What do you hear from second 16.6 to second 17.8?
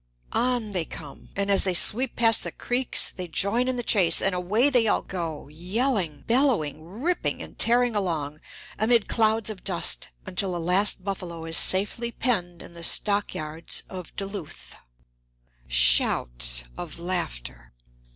of laughter.)